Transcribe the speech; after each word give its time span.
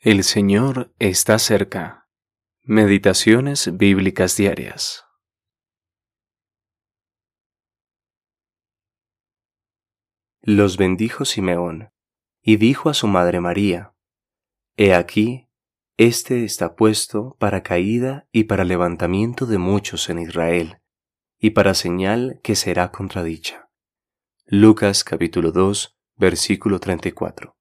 El 0.00 0.22
Señor 0.22 0.94
está 1.00 1.40
cerca. 1.40 2.08
Meditaciones 2.62 3.76
bíblicas 3.76 4.36
diarias. 4.36 5.04
Los 10.40 10.76
bendijo 10.76 11.24
Simeón, 11.24 11.90
y 12.40 12.58
dijo 12.58 12.90
a 12.90 12.94
su 12.94 13.08
madre 13.08 13.40
María, 13.40 13.92
He 14.76 14.94
aquí, 14.94 15.48
este 15.96 16.44
está 16.44 16.76
puesto 16.76 17.34
para 17.40 17.64
caída 17.64 18.28
y 18.30 18.44
para 18.44 18.62
levantamiento 18.62 19.46
de 19.46 19.58
muchos 19.58 20.08
en 20.10 20.20
Israel, 20.20 20.80
y 21.40 21.50
para 21.50 21.74
señal 21.74 22.38
que 22.44 22.54
será 22.54 22.92
contradicha. 22.92 23.68
Lucas 24.46 25.02
capítulo 25.02 25.50
2, 25.50 25.98
versículo 26.14 26.78
34. 26.78 27.57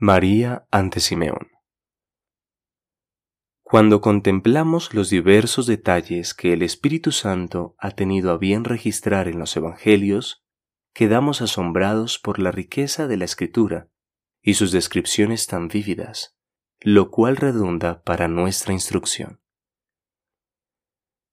María 0.00 0.64
ante 0.70 1.00
Simeón. 1.00 1.48
Cuando 3.64 4.00
contemplamos 4.00 4.94
los 4.94 5.10
diversos 5.10 5.66
detalles 5.66 6.34
que 6.34 6.52
el 6.52 6.62
Espíritu 6.62 7.10
Santo 7.10 7.74
ha 7.78 7.90
tenido 7.90 8.30
a 8.30 8.38
bien 8.38 8.62
registrar 8.62 9.26
en 9.26 9.40
los 9.40 9.56
Evangelios, 9.56 10.44
quedamos 10.94 11.42
asombrados 11.42 12.20
por 12.20 12.38
la 12.38 12.52
riqueza 12.52 13.08
de 13.08 13.16
la 13.16 13.24
Escritura 13.24 13.88
y 14.40 14.54
sus 14.54 14.70
descripciones 14.70 15.48
tan 15.48 15.66
vívidas, 15.66 16.38
lo 16.78 17.10
cual 17.10 17.36
redunda 17.36 18.00
para 18.04 18.28
nuestra 18.28 18.72
instrucción. 18.72 19.40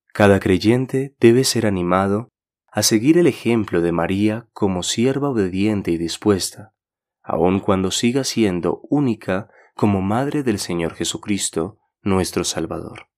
Cada 0.08 0.40
creyente 0.40 1.16
debe 1.20 1.44
ser 1.44 1.68
animado 1.68 2.30
a 2.66 2.82
seguir 2.82 3.20
el 3.20 3.27
ejemplo 3.27 3.82
de 3.82 3.91
María 3.91 4.50
como 4.54 4.82
sierva 4.82 5.30
obediente 5.30 5.91
y 5.91 6.00
dispuesta, 6.00 6.75
aun 7.26 7.60
cuando 7.60 7.90
siga 7.92 8.24
siendo 8.24 8.82
única 8.84 9.50
como 9.74 10.02
Madre 10.02 10.44
del 10.44 10.60
Señor 10.60 10.94
Jesucristo, 10.94 11.80
nuestro 12.02 12.44
Salvador. 12.44 13.10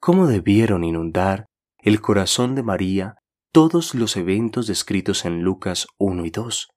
¿Cómo 0.00 0.26
debieron 0.26 0.84
inundar 0.84 1.46
el 1.78 2.00
corazón 2.00 2.56
de 2.56 2.64
María 2.64 3.16
todos 3.52 3.94
los 3.94 4.16
eventos 4.16 4.66
descritos 4.66 5.24
en 5.24 5.42
Lucas 5.42 5.86
1 5.98 6.26
y 6.26 6.30
2? 6.30 6.68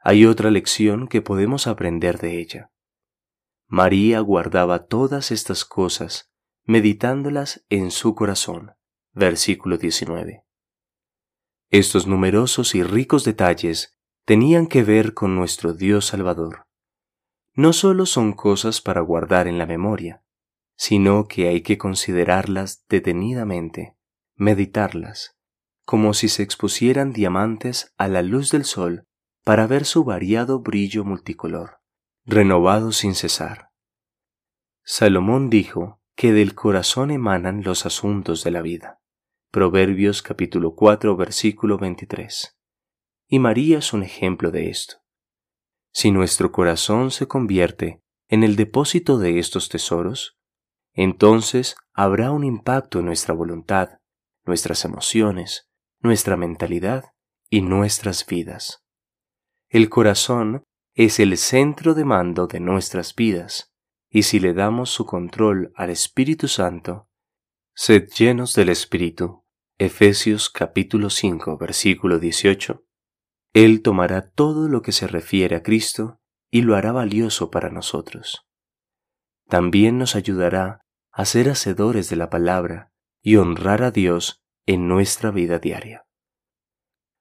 Hay 0.00 0.26
otra 0.26 0.50
lección 0.50 1.06
que 1.06 1.22
podemos 1.22 1.68
aprender 1.68 2.18
de 2.18 2.40
ella. 2.40 2.70
María 3.68 4.18
guardaba 4.20 4.86
todas 4.86 5.30
estas 5.30 5.64
cosas, 5.64 6.32
meditándolas 6.64 7.64
en 7.68 7.92
su 7.92 8.14
corazón. 8.16 8.72
Versículo 9.12 9.78
19. 9.78 10.42
Estos 11.70 12.06
numerosos 12.06 12.74
y 12.74 12.82
ricos 12.82 13.24
detalles 13.24 13.98
tenían 14.24 14.66
que 14.66 14.84
ver 14.84 15.14
con 15.14 15.34
nuestro 15.34 15.72
Dios 15.72 16.06
Salvador. 16.06 16.66
No 17.54 17.72
solo 17.72 18.06
son 18.06 18.32
cosas 18.32 18.80
para 18.80 19.00
guardar 19.00 19.48
en 19.48 19.58
la 19.58 19.66
memoria, 19.66 20.22
sino 20.76 21.26
que 21.26 21.48
hay 21.48 21.62
que 21.62 21.76
considerarlas 21.76 22.84
detenidamente, 22.88 23.96
meditarlas, 24.36 25.36
como 25.84 26.14
si 26.14 26.28
se 26.28 26.42
expusieran 26.42 27.12
diamantes 27.12 27.92
a 27.98 28.08
la 28.08 28.22
luz 28.22 28.50
del 28.50 28.64
sol 28.64 29.06
para 29.44 29.66
ver 29.66 29.84
su 29.84 30.04
variado 30.04 30.60
brillo 30.60 31.04
multicolor, 31.04 31.80
renovado 32.24 32.92
sin 32.92 33.14
cesar. 33.14 33.70
Salomón 34.84 35.50
dijo 35.50 36.00
que 36.14 36.32
del 36.32 36.54
corazón 36.54 37.10
emanan 37.10 37.62
los 37.64 37.86
asuntos 37.86 38.44
de 38.44 38.52
la 38.52 38.62
vida. 38.62 39.00
Proverbios 39.50 40.22
capítulo 40.22 40.74
4 40.74 41.16
versículo 41.16 41.76
23 41.76 42.56
y 43.32 43.38
María 43.38 43.78
es 43.78 43.94
un 43.94 44.02
ejemplo 44.02 44.50
de 44.50 44.68
esto. 44.68 44.96
Si 45.90 46.10
nuestro 46.10 46.52
corazón 46.52 47.10
se 47.10 47.26
convierte 47.26 48.02
en 48.28 48.44
el 48.44 48.56
depósito 48.56 49.16
de 49.16 49.38
estos 49.38 49.70
tesoros, 49.70 50.38
entonces 50.92 51.76
habrá 51.94 52.30
un 52.30 52.44
impacto 52.44 52.98
en 52.98 53.06
nuestra 53.06 53.32
voluntad, 53.32 54.00
nuestras 54.44 54.84
emociones, 54.84 55.70
nuestra 56.00 56.36
mentalidad 56.36 57.04
y 57.48 57.62
nuestras 57.62 58.26
vidas. 58.26 58.84
El 59.70 59.88
corazón 59.88 60.64
es 60.92 61.18
el 61.18 61.38
centro 61.38 61.94
de 61.94 62.04
mando 62.04 62.46
de 62.46 62.60
nuestras 62.60 63.14
vidas, 63.14 63.72
y 64.10 64.24
si 64.24 64.40
le 64.40 64.52
damos 64.52 64.90
su 64.90 65.06
control 65.06 65.72
al 65.74 65.88
Espíritu 65.88 66.48
Santo, 66.48 67.08
sed 67.74 68.10
llenos 68.10 68.54
del 68.54 68.68
Espíritu. 68.68 69.46
Efesios 69.78 70.50
capítulo 70.50 71.08
5 71.08 71.56
versículo 71.56 72.18
18 72.18 72.84
él 73.52 73.82
tomará 73.82 74.30
todo 74.30 74.68
lo 74.68 74.82
que 74.82 74.92
se 74.92 75.06
refiere 75.06 75.56
a 75.56 75.62
Cristo 75.62 76.20
y 76.50 76.62
lo 76.62 76.74
hará 76.74 76.92
valioso 76.92 77.50
para 77.50 77.68
nosotros. 77.68 78.46
También 79.48 79.98
nos 79.98 80.16
ayudará 80.16 80.80
a 81.10 81.24
ser 81.26 81.50
hacedores 81.50 82.08
de 82.08 82.16
la 82.16 82.30
palabra 82.30 82.92
y 83.22 83.36
honrar 83.36 83.82
a 83.82 83.90
Dios 83.90 84.42
en 84.64 84.88
nuestra 84.88 85.30
vida 85.30 85.58
diaria. 85.58 86.06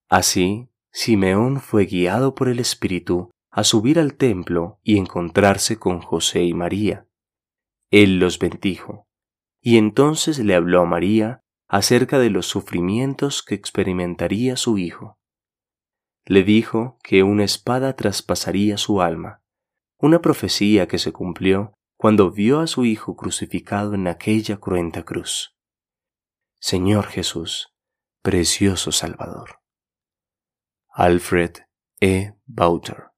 Así, 0.09 0.69
Simeón 0.91 1.59
fue 1.59 1.85
guiado 1.85 2.33
por 2.35 2.47
el 2.47 2.59
Espíritu 2.59 3.31
a 3.49 3.65
subir 3.65 3.99
al 3.99 4.15
templo 4.15 4.79
y 4.83 4.97
encontrarse 4.97 5.77
con 5.77 5.99
José 5.99 6.43
y 6.43 6.53
María. 6.53 7.07
Él 7.89 8.19
los 8.19 8.39
bendijo, 8.39 9.07
y 9.61 9.77
entonces 9.77 10.39
le 10.39 10.55
habló 10.55 10.81
a 10.81 10.85
María 10.85 11.43
acerca 11.67 12.19
de 12.19 12.29
los 12.29 12.45
sufrimientos 12.45 13.43
que 13.43 13.55
experimentaría 13.55 14.55
su 14.55 14.77
hijo 14.77 15.20
le 16.31 16.43
dijo 16.43 16.97
que 17.03 17.23
una 17.23 17.43
espada 17.43 17.97
traspasaría 17.97 18.77
su 18.77 19.01
alma, 19.01 19.43
una 19.97 20.21
profecía 20.21 20.87
que 20.87 20.97
se 20.97 21.11
cumplió 21.11 21.73
cuando 21.97 22.31
vio 22.31 22.61
a 22.61 22.67
su 22.67 22.85
Hijo 22.85 23.17
crucificado 23.17 23.95
en 23.95 24.07
aquella 24.07 24.55
cruenta 24.55 25.03
cruz. 25.03 25.57
Señor 26.57 27.07
Jesús, 27.07 27.75
precioso 28.21 28.93
Salvador. 28.93 29.59
Alfred 30.87 31.51
E. 31.99 32.35
Bauter 32.45 33.10